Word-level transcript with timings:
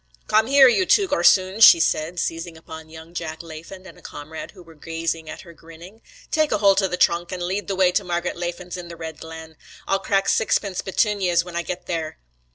'Come 0.25 0.47
here, 0.47 0.67
you 0.67 0.87
two 0.87 1.07
gorsoons,' 1.07 1.63
she 1.63 1.79
said, 1.79 2.17
seizing 2.19 2.57
upon 2.57 2.89
young 2.89 3.13
Jack 3.13 3.43
Laffan 3.43 3.85
and 3.85 3.99
a 3.99 4.01
comrade 4.01 4.49
who 4.49 4.63
were 4.63 4.73
gazing 4.73 5.29
at 5.29 5.41
her 5.41 5.53
grinning, 5.53 6.01
'take 6.31 6.51
a 6.51 6.57
hoult 6.57 6.81
o' 6.81 6.87
the 6.87 6.97
thrunk 6.97 7.31
an' 7.31 7.47
lead 7.47 7.67
the 7.67 7.75
way 7.75 7.91
to 7.91 8.03
Margret 8.03 8.35
Laffan's 8.35 8.77
in 8.77 8.87
the 8.87 8.97
Red 8.97 9.19
Glen. 9.19 9.57
I'll 9.87 9.99
crack 9.99 10.27
sixpence 10.27 10.81
betune 10.81 11.21
yez 11.21 11.45
when 11.45 11.55
I 11.55 11.61
get 11.61 11.85
there.' 11.85 12.17